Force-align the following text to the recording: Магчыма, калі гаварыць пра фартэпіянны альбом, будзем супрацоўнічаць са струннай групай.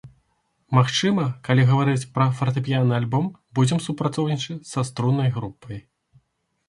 Магчыма, 0.77 1.25
калі 1.47 1.65
гаварыць 1.71 2.09
пра 2.15 2.25
фартэпіянны 2.41 2.97
альбом, 3.03 3.29
будзем 3.59 3.85
супрацоўнічаць 3.89 4.61
са 4.75 4.81
струннай 4.93 5.29
групай. 5.41 5.77